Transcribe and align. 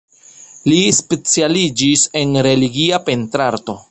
Li 0.71 0.79
specialiĝis 0.99 2.07
en 2.23 2.33
religia 2.49 3.03
pentrarto. 3.11 3.81